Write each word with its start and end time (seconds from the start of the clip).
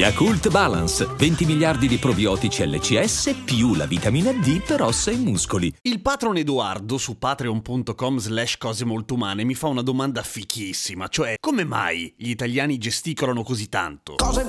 Yakult 0.00 0.48
Balance, 0.48 1.04
20 1.04 1.44
miliardi 1.44 1.86
di 1.86 1.98
probiotici 1.98 2.66
LCS 2.66 3.42
più 3.44 3.74
la 3.74 3.84
vitamina 3.84 4.32
D 4.32 4.62
per 4.62 4.80
ossa 4.80 5.10
e 5.10 5.16
muscoli. 5.16 5.70
Il 5.82 6.00
patron 6.00 6.38
Edoardo 6.38 6.96
su 6.96 7.18
patreon.com 7.18 8.16
slash 8.16 8.56
cose 8.56 8.86
molto 8.86 9.12
umane 9.12 9.44
mi 9.44 9.54
fa 9.54 9.66
una 9.66 9.82
domanda 9.82 10.22
fichissima, 10.22 11.08
cioè 11.08 11.34
come 11.38 11.64
mai 11.64 12.14
gli 12.16 12.30
italiani 12.30 12.78
gesticolano 12.78 13.42
così 13.42 13.68
tanto? 13.68 14.14
Cose. 14.16 14.48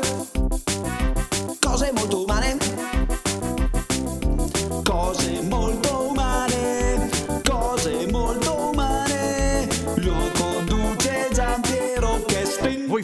Cose 1.59 1.91
molto 1.93 2.23
umane. 2.23 2.57
Cose 4.83 5.41
molto 5.41 5.90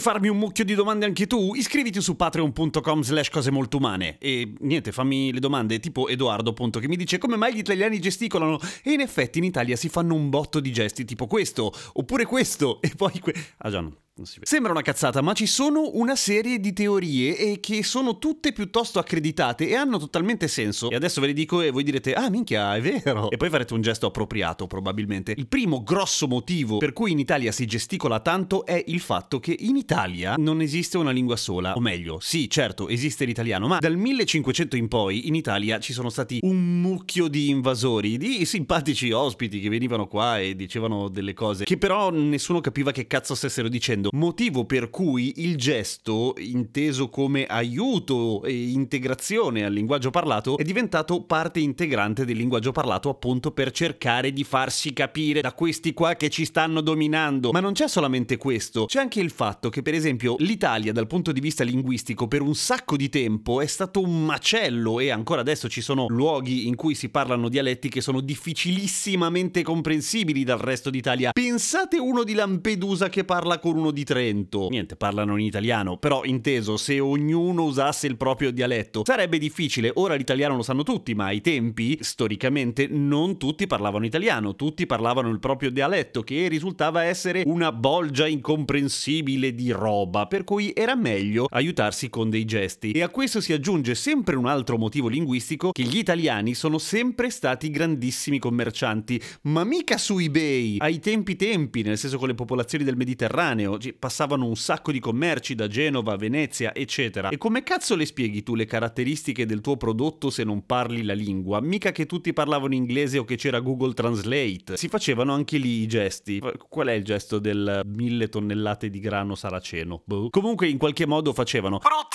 farmi 0.08 0.30
un 0.30 0.38
mucchio 0.38 0.64
di 0.64 0.74
domande 0.74 1.06
anche 1.06 1.28
tu? 1.28 1.54
Iscriviti 1.54 2.00
su 2.00 2.16
patreon.com 2.16 3.02
slash 3.02 3.30
cose 3.30 3.52
molto 3.52 3.76
umane 3.76 4.18
e 4.20 4.54
niente, 4.60 4.94
fammi 4.94 5.34
le 5.34 5.42
domande 5.42 5.80
tipo 5.80 6.08
Edoardo 6.08 6.52
appunto 6.52 6.80
che 6.80 6.88
mi 6.88 6.96
dice 6.96 7.18
come 7.18 7.36
mai 7.36 7.54
gli 7.54 7.58
italiani 7.58 8.00
gesticolano 8.00 8.58
e 8.84 8.94
in 8.94 9.02
effetti 9.02 9.40
in 9.40 9.44
Italia 9.44 9.76
si 9.76 9.90
fanno 9.90 10.16
un 10.16 10.30
botto 10.30 10.62
di 10.62 10.72
gesti 10.72 11.04
tipo 11.04 11.28
questo 11.28 11.74
oppure 11.92 12.24
questo 12.24 12.80
e 12.88 12.94
poi 12.96 13.20
que... 13.20 13.36
Ah 13.58 13.70
già 13.70 13.82
no. 13.82 14.07
Sembra 14.24 14.72
una 14.72 14.82
cazzata, 14.82 15.22
ma 15.22 15.34
ci 15.34 15.46
sono 15.46 15.92
una 15.94 16.16
serie 16.16 16.60
di 16.60 16.74
teorie 16.74 17.38
e 17.38 17.60
che 17.60 17.84
sono 17.84 18.18
tutte 18.18 18.52
piuttosto 18.52 19.00
accreditate 19.00 19.68
e 19.68 19.76
hanno 19.76 19.98
totalmente 19.98 20.48
senso. 20.48 20.90
E 20.90 20.96
adesso 20.96 21.22
ve 21.22 21.28
le 21.28 21.34
dico 21.34 21.62
e 21.62 21.70
voi 21.70 21.84
direte, 21.84 22.14
ah 22.14 22.30
minchia, 22.30 22.76
è 22.76 22.82
vero. 22.82 23.30
E 23.30 23.38
poi 23.38 23.50
farete 23.50 23.74
un 23.74 23.82
gesto 23.82 24.08
appropriato, 24.08 24.68
probabilmente. 24.68 25.34
Il 25.38 25.48
primo 25.48 25.84
grosso 25.84 26.28
motivo 26.28 26.78
per 26.78 26.94
cui 26.94 27.12
in 27.12 27.20
Italia 27.20 27.52
si 27.52 27.66
gesticola 27.66 28.20
tanto 28.20 28.66
è 28.66 28.84
il 28.88 29.00
fatto 29.00 29.40
che 29.40 29.56
in 29.58 29.76
Italia 29.76 30.36
non 30.38 30.62
esiste 30.62 30.98
una 30.98 31.12
lingua 31.12 31.36
sola. 31.36 31.76
O 31.76 31.80
meglio, 31.80 32.20
sì, 32.20 32.50
certo, 32.50 32.88
esiste 32.88 33.26
l'italiano, 33.26 33.68
ma 33.68 33.78
dal 33.80 33.96
1500 33.96 34.76
in 34.76 34.88
poi 34.88 35.28
in 35.28 35.36
Italia 35.36 35.80
ci 35.80 35.94
sono 35.94 36.10
stati 36.10 36.40
un 36.42 36.82
mucchio 36.82 37.28
di 37.28 37.50
invasori, 37.50 38.18
di 38.18 38.46
simpatici 38.46 39.12
ospiti 39.12 39.60
che 39.60 39.70
venivano 39.70 40.08
qua 40.08 40.40
e 40.40 40.56
dicevano 40.56 41.08
delle 41.10 41.34
cose 41.34 41.66
che 41.66 41.78
però 41.78 42.10
nessuno 42.10 42.62
capiva 42.62 42.92
che 42.92 43.08
cazzo 43.08 43.36
stessero 43.36 43.68
dicendo. 43.68 44.07
Motivo 44.12 44.66
per 44.66 44.90
cui 44.90 45.34
il 45.38 45.58
gesto, 45.58 46.34
inteso 46.38 47.10
come 47.10 47.46
aiuto 47.46 48.44
e 48.44 48.70
integrazione 48.70 49.66
al 49.66 49.74
linguaggio 49.74 50.10
parlato, 50.10 50.58
è 50.58 50.64
diventato 50.64 51.24
parte 51.24 51.60
integrante 51.60 52.26
del 52.26 52.38
linguaggio 52.38 52.72
parlato 52.72 53.10
appunto 53.10 53.52
per 53.52 53.72
cercare 53.72 54.32
di 54.32 54.44
farsi 54.44 54.94
capire 54.94 55.42
da 55.42 55.54
questi 55.54 55.94
qua 55.94 56.16
che 56.16 56.30
ci 56.30 56.46
stanno 56.46 56.82
dominando. 56.82 57.52
Ma 57.52 57.60
non 57.60 57.74
c'è 57.74 57.88
solamente 57.88 58.38
questo, 58.38 58.86
c'è 58.86 59.00
anche 59.00 59.20
il 59.20 59.32
fatto 59.32 59.70
che 59.70 59.82
per 59.82 59.94
esempio 59.94 60.36
l'Italia 60.40 60.92
dal 60.94 61.08
punto 61.08 61.32
di 61.32 61.40
vista 61.40 61.64
linguistico 61.64 62.28
per 62.28 62.42
un 62.42 62.56
sacco 62.56 62.96
di 62.96 63.10
tempo 63.10 63.62
è 63.62 63.66
stato 63.66 64.02
un 64.02 64.26
macello 64.26 65.00
e 65.00 65.10
ancora 65.10 65.42
adesso 65.42 65.68
ci 65.68 65.82
sono 65.82 66.06
luoghi 66.08 66.68
in 66.68 66.76
cui 66.76 66.96
si 66.96 67.10
parlano 67.10 67.50
dialetti 67.50 67.90
che 67.90 68.02
sono 68.02 68.22
difficilissimamente 68.22 69.64
comprensibili 69.64 70.44
dal 70.44 70.60
resto 70.60 70.90
d'Italia. 70.90 71.32
Pensate 71.32 71.98
uno 71.98 72.24
di 72.24 72.34
Lampedusa 72.34 73.10
che 73.10 73.24
parla 73.24 73.60
con 73.60 73.78
uno 73.78 73.92
di 73.92 73.97
Trento. 74.04 74.68
Niente, 74.70 74.96
parlano 74.96 75.38
in 75.38 75.46
italiano, 75.46 75.98
però 75.98 76.24
inteso, 76.24 76.78
se 76.78 77.00
ognuno 77.00 77.64
usasse 77.64 78.08
il 78.08 78.18
proprio 78.18 78.52
dialetto 78.52 79.04
sarebbe 79.06 79.38
difficile. 79.38 79.92
Ora 79.96 80.16
l'italiano 80.16 80.56
lo 80.56 80.64
sanno 80.64 80.84
tutti, 80.84 81.14
ma 81.14 81.26
ai 81.26 81.42
tempi, 81.42 81.98
storicamente, 82.02 82.88
non 82.90 83.38
tutti 83.38 83.68
parlavano 83.68 84.06
italiano, 84.06 84.56
tutti 84.56 84.86
parlavano 84.86 85.30
il 85.30 85.40
proprio 85.40 85.70
dialetto, 85.72 86.22
che 86.22 86.48
risultava 86.48 87.04
essere 87.04 87.44
una 87.46 87.72
bolgia 87.72 88.28
incomprensibile 88.28 89.54
di 89.54 89.72
roba, 89.72 90.28
per 90.28 90.44
cui 90.44 90.72
era 90.76 90.96
meglio 90.96 91.48
aiutarsi 91.50 92.10
con 92.10 92.30
dei 92.30 92.46
gesti. 92.46 92.92
E 92.92 93.02
a 93.02 93.10
questo 93.10 93.42
si 93.42 93.54
aggiunge 93.54 93.96
sempre 93.96 94.36
un 94.36 94.46
altro 94.46 94.78
motivo 94.78 95.08
linguistico, 95.08 95.72
che 95.72 95.84
gli 95.84 95.98
italiani 95.98 96.54
sono 96.54 96.78
sempre 96.78 97.30
stati 97.30 97.70
grandissimi 97.70 98.40
commercianti, 98.40 99.22
ma 99.44 99.64
mica 99.64 99.98
su 99.98 100.18
eBay, 100.18 100.78
ai 100.80 101.00
tempi 101.00 101.36
tempi, 101.36 101.82
nel 101.82 101.98
senso 101.98 102.18
con 102.18 102.28
le 102.28 102.36
popolazioni 102.36 102.84
del 102.84 102.96
Mediterraneo, 102.96 103.78
ci 103.88 103.94
passavano 103.94 104.46
un 104.46 104.56
sacco 104.56 104.92
di 104.92 105.00
commerci 105.00 105.56
da 105.56 105.68
Genova, 105.68 106.16
Venezia, 106.16 106.74
eccetera. 106.74 107.30
E 107.30 107.38
come 107.38 107.64
cazzo 107.64 107.96
le 107.96 108.06
spieghi 108.06 108.44
tu 108.44 108.56
le 108.56 108.66
caratteristiche 108.66 109.46
del 109.46 109.62
tuo 109.62 109.78
prodotto 109.78 110.30
se 110.30 110.44
non 110.44 110.66
parli 110.66 111.04
la 111.04 111.14
lingua? 111.14 111.62
Mica 111.62 111.92
che 111.92 112.06
tutti 112.06 112.34
parlavano 112.34 112.74
inglese 112.74 113.18
o 113.18 113.24
che 113.24 113.36
c'era 113.36 113.60
Google 113.60 113.94
Translate. 113.94 114.76
Si 114.76 114.88
facevano 114.88 115.34
anche 115.34 115.58
lì 115.58 115.82
i 115.82 115.88
gesti. 115.88 116.42
Qual 116.70 116.88
è 116.88 116.94
il 116.94 117.04
gesto 117.04 117.40
del 117.40 117.82
mille 117.86 118.28
tonnellate 118.30 118.90
di 118.90 119.00
grano 119.00 119.36
saraceno? 119.36 120.02
Boh. 120.06 120.30
Comunque 120.30 120.68
in 120.68 120.78
qualche 120.78 121.06
modo 121.06 121.34
facevano. 121.34 121.80
Tip! 121.80 122.07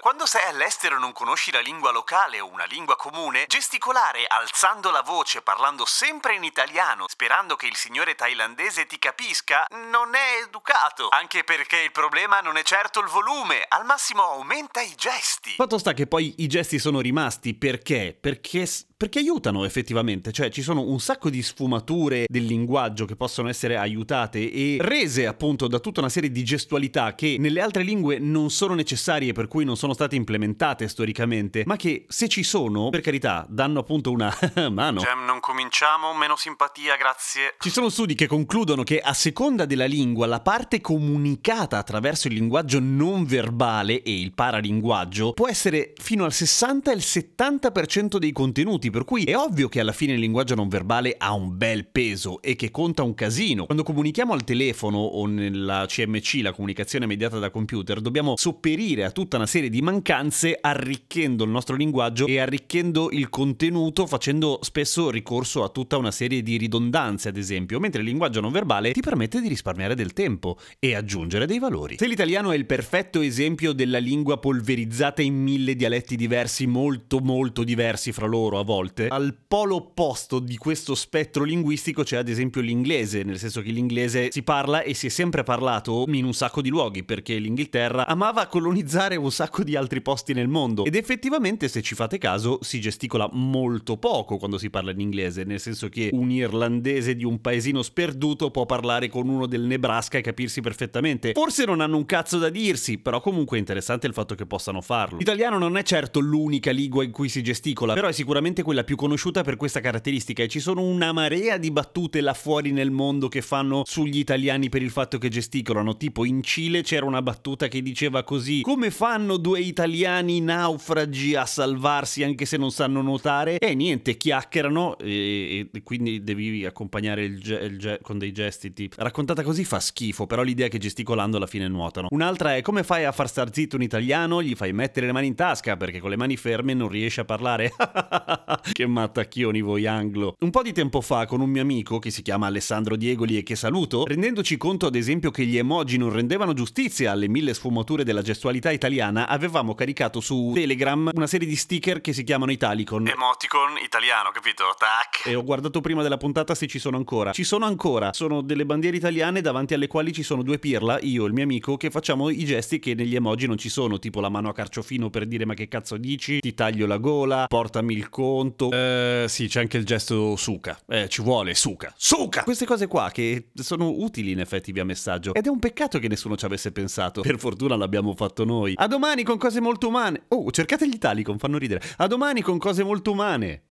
Quando 0.00 0.26
sei 0.26 0.44
all'estero 0.48 0.96
e 0.96 0.98
non 1.00 1.12
conosci 1.12 1.50
la 1.50 1.60
lingua 1.60 1.90
locale 1.90 2.40
o 2.40 2.48
una 2.48 2.64
lingua 2.64 2.94
comune, 2.96 3.46
gesticolare 3.46 4.24
alzando 4.28 4.90
la 4.90 5.02
voce, 5.02 5.42
parlando 5.42 5.84
sempre 5.84 6.34
in 6.36 6.44
italiano, 6.44 7.06
sperando 7.08 7.56
che 7.56 7.66
il 7.66 7.74
signore 7.74 8.14
thailandese 8.14 8.86
ti 8.86 8.98
capisca, 8.98 9.64
non 9.90 10.14
è 10.14 10.44
educato. 10.46 11.08
Anche 11.08 11.42
perché 11.42 11.80
il 11.80 11.92
problema 11.92 12.40
non 12.40 12.56
è 12.56 12.62
certo 12.62 13.00
il 13.00 13.08
volume, 13.08 13.64
al 13.68 13.84
massimo 13.84 14.22
aumenta 14.22 14.80
i 14.80 14.94
gesti. 14.94 15.54
Fatto 15.56 15.78
sta 15.78 15.92
che 15.94 16.06
poi 16.06 16.34
i 16.38 16.46
gesti 16.46 16.78
sono 16.78 17.00
rimasti 17.00 17.54
perché? 17.54 18.16
Perché 18.18 18.66
perché 18.98 19.20
aiutano 19.20 19.64
effettivamente, 19.64 20.32
cioè 20.32 20.50
ci 20.50 20.60
sono 20.60 20.80
un 20.80 20.98
sacco 20.98 21.30
di 21.30 21.40
sfumature 21.40 22.24
del 22.28 22.44
linguaggio 22.44 23.04
che 23.04 23.14
possono 23.14 23.48
essere 23.48 23.76
aiutate 23.76 24.50
e 24.50 24.78
rese 24.80 25.28
appunto 25.28 25.68
da 25.68 25.78
tutta 25.78 26.00
una 26.00 26.08
serie 26.08 26.32
di 26.32 26.42
gestualità 26.42 27.14
che 27.14 27.36
nelle 27.38 27.60
altre 27.60 27.84
lingue 27.84 28.18
non 28.18 28.50
sono 28.50 28.74
necessarie 28.74 29.30
per 29.30 29.46
cui 29.46 29.64
non 29.64 29.76
sono 29.76 29.94
state 29.98 30.14
implementate 30.14 30.86
storicamente, 30.86 31.64
ma 31.66 31.74
che 31.74 32.04
se 32.06 32.28
ci 32.28 32.44
sono, 32.44 32.88
per 32.90 33.00
carità, 33.00 33.44
danno 33.48 33.80
appunto 33.80 34.12
una 34.12 34.32
mano. 34.70 35.00
Cem, 35.00 35.24
non 35.24 35.40
cominciamo, 35.40 36.14
meno 36.14 36.36
simpatia, 36.36 36.96
grazie. 36.96 37.56
Ci 37.58 37.70
sono 37.70 37.88
studi 37.88 38.14
che 38.14 38.28
concludono 38.28 38.84
che 38.84 39.00
a 39.00 39.12
seconda 39.12 39.64
della 39.64 39.86
lingua 39.86 40.26
la 40.26 40.40
parte 40.40 40.80
comunicata 40.80 41.78
attraverso 41.78 42.28
il 42.28 42.34
linguaggio 42.34 42.78
non 42.78 43.24
verbale 43.24 44.02
e 44.02 44.20
il 44.20 44.32
paralinguaggio 44.34 45.32
può 45.32 45.48
essere 45.48 45.94
fino 45.96 46.24
al 46.24 46.32
60 46.32 46.92
e 46.92 46.94
il 46.94 47.02
70% 47.04 48.18
dei 48.18 48.30
contenuti 48.30 48.90
per 48.90 49.04
cui 49.04 49.24
è 49.24 49.36
ovvio 49.36 49.68
che 49.68 49.80
alla 49.80 49.92
fine 49.92 50.12
il 50.12 50.20
linguaggio 50.20 50.54
non 50.54 50.68
verbale 50.68 51.16
ha 51.18 51.32
un 51.32 51.56
bel 51.56 51.88
peso 51.88 52.40
e 52.40 52.54
che 52.54 52.70
conta 52.70 53.02
un 53.02 53.14
casino. 53.14 53.64
Quando 53.64 53.82
comunichiamo 53.82 54.32
al 54.32 54.44
telefono 54.44 54.98
o 54.98 55.26
nella 55.26 55.86
CMC, 55.88 56.38
la 56.42 56.52
comunicazione 56.52 57.06
mediata 57.06 57.40
da 57.40 57.50
computer, 57.50 58.00
dobbiamo 58.00 58.36
sopperire 58.36 59.04
a 59.04 59.10
tutta 59.10 59.36
una 59.36 59.46
serie 59.46 59.70
di 59.70 59.77
mancanze 59.82 60.58
arricchendo 60.60 61.44
il 61.44 61.50
nostro 61.50 61.76
linguaggio 61.76 62.26
e 62.26 62.38
arricchendo 62.38 63.10
il 63.10 63.28
contenuto 63.28 64.06
facendo 64.06 64.58
spesso 64.62 65.10
ricorso 65.10 65.62
a 65.64 65.68
tutta 65.68 65.96
una 65.96 66.10
serie 66.10 66.42
di 66.42 66.56
ridondanze, 66.56 67.28
ad 67.28 67.36
esempio, 67.36 67.78
mentre 67.80 68.00
il 68.00 68.06
linguaggio 68.08 68.40
non 68.40 68.52
verbale 68.52 68.92
ti 68.92 69.00
permette 69.00 69.40
di 69.40 69.48
risparmiare 69.48 69.94
del 69.94 70.12
tempo 70.12 70.58
e 70.78 70.94
aggiungere 70.94 71.46
dei 71.46 71.58
valori. 71.58 71.96
Se 71.98 72.06
l'italiano 72.06 72.52
è 72.52 72.56
il 72.56 72.66
perfetto 72.66 73.20
esempio 73.20 73.72
della 73.72 73.98
lingua 73.98 74.38
polverizzata 74.38 75.22
in 75.22 75.34
mille 75.34 75.74
dialetti 75.74 76.16
diversi, 76.16 76.66
molto 76.66 77.20
molto 77.20 77.64
diversi 77.64 78.12
fra 78.12 78.26
loro 78.26 78.58
a 78.58 78.64
volte, 78.64 79.08
al 79.08 79.36
polo 79.46 79.76
opposto 79.76 80.38
di 80.38 80.56
questo 80.56 80.94
spettro 80.94 81.44
linguistico 81.44 82.02
c'è 82.02 82.16
ad 82.16 82.28
esempio 82.28 82.60
l'inglese, 82.60 83.22
nel 83.22 83.38
senso 83.38 83.62
che 83.62 83.70
l'inglese 83.70 84.28
si 84.30 84.42
parla 84.42 84.82
e 84.82 84.94
si 84.94 85.06
è 85.06 85.10
sempre 85.10 85.42
parlato 85.42 86.04
in 86.08 86.24
un 86.24 86.34
sacco 86.34 86.62
di 86.62 86.68
luoghi, 86.68 87.04
perché 87.04 87.36
l'Inghilterra 87.36 88.06
amava 88.06 88.46
colonizzare 88.46 89.16
un 89.16 89.30
sacco 89.30 89.62
di 89.62 89.67
altri 89.76 90.00
posti 90.00 90.32
nel 90.32 90.48
mondo 90.48 90.84
ed 90.84 90.94
effettivamente 90.94 91.68
se 91.68 91.82
ci 91.82 91.94
fate 91.94 92.18
caso 92.18 92.58
si 92.62 92.80
gesticola 92.80 93.28
molto 93.32 93.96
poco 93.96 94.36
quando 94.36 94.58
si 94.58 94.70
parla 94.70 94.90
in 94.90 95.00
inglese, 95.00 95.44
nel 95.44 95.60
senso 95.60 95.88
che 95.88 96.10
un 96.12 96.30
irlandese 96.30 97.14
di 97.14 97.24
un 97.24 97.40
paesino 97.40 97.82
sperduto 97.82 98.50
può 98.50 98.66
parlare 98.66 99.08
con 99.08 99.28
uno 99.28 99.46
del 99.46 99.62
Nebraska 99.62 100.18
e 100.18 100.20
capirsi 100.20 100.60
perfettamente. 100.60 101.32
Forse 101.32 101.64
non 101.64 101.80
hanno 101.80 101.96
un 101.96 102.06
cazzo 102.06 102.38
da 102.38 102.48
dirsi, 102.48 102.98
però 102.98 103.20
comunque 103.20 103.56
è 103.56 103.60
interessante 103.60 104.06
il 104.06 104.12
fatto 104.12 104.34
che 104.34 104.46
possano 104.46 104.80
farlo. 104.80 105.18
L'italiano 105.18 105.58
non 105.58 105.76
è 105.76 105.82
certo 105.82 106.20
l'unica 106.20 106.70
lingua 106.70 107.04
in 107.04 107.10
cui 107.10 107.28
si 107.28 107.42
gesticola, 107.42 107.94
però 107.94 108.08
è 108.08 108.12
sicuramente 108.12 108.62
quella 108.62 108.84
più 108.84 108.96
conosciuta 108.96 109.42
per 109.42 109.56
questa 109.56 109.80
caratteristica 109.80 110.42
e 110.42 110.48
ci 110.48 110.60
sono 110.60 110.82
una 110.82 111.12
marea 111.12 111.56
di 111.56 111.70
battute 111.70 112.20
là 112.20 112.34
fuori 112.34 112.72
nel 112.72 112.90
mondo 112.90 113.28
che 113.28 113.42
fanno 113.42 113.82
sugli 113.84 114.18
italiani 114.18 114.68
per 114.68 114.82
il 114.82 114.90
fatto 114.90 115.18
che 115.18 115.28
gesticolano, 115.28 115.96
tipo 115.96 116.24
in 116.24 116.42
Cile 116.42 116.82
c'era 116.82 117.04
una 117.04 117.22
battuta 117.22 117.68
che 117.68 117.82
diceva 117.82 118.22
così 118.22 118.60
come 118.62 118.90
fanno 118.90 119.36
due 119.36 119.57
due 119.58 119.66
italiani 119.66 120.40
naufragi 120.40 121.34
a 121.34 121.44
salvarsi 121.44 122.22
anche 122.22 122.44
se 122.44 122.56
non 122.56 122.70
sanno 122.70 123.02
nuotare 123.02 123.58
e 123.58 123.74
niente, 123.74 124.16
chiacchierano 124.16 124.96
e, 124.98 125.68
e 125.72 125.82
quindi 125.82 126.22
devi 126.22 126.64
accompagnare 126.64 127.24
il, 127.24 127.40
ge- 127.40 127.58
il 127.58 127.78
ge- 127.78 127.98
con 128.02 128.18
dei 128.18 128.32
gesti 128.32 128.72
tipo. 128.72 128.96
Raccontata 128.98 129.42
così 129.42 129.64
fa 129.64 129.80
schifo, 129.80 130.26
però 130.26 130.42
l'idea 130.42 130.66
è 130.66 130.68
che 130.68 130.78
gesticolando 130.78 131.36
alla 131.36 131.46
fine 131.46 131.66
nuotano. 131.68 132.08
Un'altra 132.10 132.54
è 132.54 132.62
come 132.62 132.84
fai 132.84 133.04
a 133.04 133.12
far 133.12 133.28
star 133.28 133.52
zitto 133.52 133.76
un 133.76 133.82
italiano? 133.82 134.42
Gli 134.42 134.54
fai 134.54 134.72
mettere 134.72 135.06
le 135.06 135.12
mani 135.12 135.26
in 135.26 135.34
tasca 135.34 135.76
perché 135.76 135.98
con 135.98 136.10
le 136.10 136.16
mani 136.16 136.36
ferme 136.36 136.74
non 136.74 136.88
riesce 136.88 137.22
a 137.22 137.24
parlare. 137.24 137.72
che 138.72 138.86
mattacchioni 138.86 139.60
voi 139.60 139.86
anglo. 139.86 140.36
Un 140.40 140.50
po' 140.50 140.62
di 140.62 140.72
tempo 140.72 141.00
fa 141.00 141.26
con 141.26 141.40
un 141.40 141.50
mio 141.50 141.62
amico 141.62 141.98
che 141.98 142.10
si 142.10 142.22
chiama 142.22 142.46
Alessandro 142.46 142.96
Diegoli 142.96 143.38
e 143.38 143.42
che 143.42 143.56
saluto, 143.56 144.04
rendendoci 144.04 144.56
conto 144.56 144.86
ad 144.86 144.94
esempio 144.94 145.30
che 145.30 145.44
gli 145.44 145.56
emoji 145.56 145.96
non 145.96 146.12
rendevano 146.12 146.52
giustizia 146.52 147.12
alle 147.12 147.28
mille 147.28 147.54
sfumature 147.54 148.04
della 148.04 148.22
gestualità 148.22 148.70
italiana, 148.70 149.26
avevamo 149.48 149.74
caricato 149.74 150.20
su 150.20 150.52
Telegram 150.54 151.10
una 151.14 151.26
serie 151.26 151.48
di 151.48 151.56
sticker 151.56 152.00
che 152.00 152.12
si 152.12 152.22
chiamano 152.22 152.52
Italicon. 152.52 153.08
Emoticon 153.08 153.78
italiano, 153.82 154.30
capito? 154.30 154.64
Tac. 154.78 155.26
E 155.26 155.34
ho 155.34 155.42
guardato 155.42 155.80
prima 155.80 156.02
della 156.02 156.18
puntata 156.18 156.54
se 156.54 156.66
ci 156.66 156.78
sono 156.78 156.96
ancora. 156.96 157.32
Ci 157.32 157.44
sono 157.44 157.64
ancora. 157.64 158.12
Sono 158.12 158.42
delle 158.42 158.64
bandiere 158.64 158.96
italiane 158.96 159.40
davanti 159.40 159.74
alle 159.74 159.86
quali 159.86 160.12
ci 160.12 160.22
sono 160.22 160.42
due 160.42 160.58
pirla, 160.58 160.98
io 161.00 161.24
e 161.24 161.28
il 161.28 161.32
mio 161.32 161.44
amico, 161.44 161.76
che 161.76 161.90
facciamo 161.90 162.28
i 162.28 162.44
gesti 162.44 162.78
che 162.78 162.94
negli 162.94 163.14
emoji 163.14 163.46
non 163.46 163.56
ci 163.56 163.68
sono, 163.68 163.98
tipo 163.98 164.20
la 164.20 164.28
mano 164.28 164.48
a 164.50 164.52
carciofino 164.52 165.10
per 165.10 165.26
dire 165.26 165.44
ma 165.44 165.54
che 165.54 165.68
cazzo 165.68 165.96
dici, 165.96 166.40
ti 166.40 166.54
taglio 166.54 166.86
la 166.86 166.98
gola, 166.98 167.46
portami 167.48 167.94
il 167.94 168.08
conto. 168.10 168.70
Eh, 168.70 169.24
sì, 169.28 169.48
c'è 169.48 169.60
anche 169.60 169.78
il 169.78 169.84
gesto 169.84 170.36
suca. 170.36 170.78
Eh, 170.86 171.08
ci 171.08 171.22
vuole 171.22 171.54
suca. 171.54 171.92
Suca! 171.96 172.42
Queste 172.42 172.66
cose 172.66 172.86
qua 172.86 173.10
che 173.10 173.48
sono 173.54 173.88
utili 173.88 174.32
in 174.32 174.40
effetti 174.40 174.72
via 174.72 174.84
messaggio. 174.84 175.34
Ed 175.34 175.46
è 175.46 175.48
un 175.48 175.58
peccato 175.58 175.98
che 175.98 176.08
nessuno 176.08 176.36
ci 176.36 176.44
avesse 176.44 176.70
pensato. 176.70 177.22
Per 177.22 177.38
fortuna 177.38 177.76
l'abbiamo 177.76 178.14
fatto 178.14 178.44
noi. 178.44 178.74
A 178.76 178.86
domani 178.86 179.22
con 179.38 179.48
cose 179.48 179.60
molto 179.60 179.86
umane. 179.86 180.24
Oh, 180.28 180.50
cercate 180.50 180.88
gli 180.88 180.94
Italicon, 180.94 181.38
fanno 181.38 181.58
ridere. 181.58 181.80
A 181.98 182.08
domani 182.08 182.42
con 182.42 182.58
cose 182.58 182.82
molto 182.82 183.12
umane. 183.12 183.67